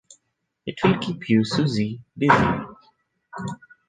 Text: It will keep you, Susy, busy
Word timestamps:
It 0.65 0.79
will 0.83 0.97
keep 0.97 1.29
you, 1.29 1.43
Susy, 1.45 2.01
busy 2.17 2.35